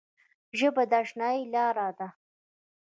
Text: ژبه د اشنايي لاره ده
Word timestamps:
ژبه 0.59 0.83
د 0.91 0.93
اشنايي 1.03 1.43
لاره 1.53 1.89
ده 1.97 2.07